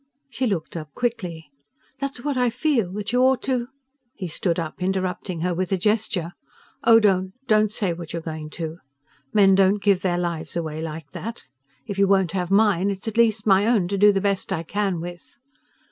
[0.31, 1.51] She looked up quickly.
[1.99, 3.67] "That's what I feel: that you ought to"
[4.15, 6.31] He stood up, interrupting her with a gesture.
[6.83, 8.79] "Oh, don't don't say what you're going to!
[9.31, 11.43] Men don't give their lives away like that.
[11.85, 14.63] If you won't have mine, it's at least my own, to do the best I
[14.63, 15.37] can with."